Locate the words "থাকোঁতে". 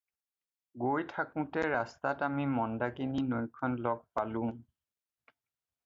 1.11-1.65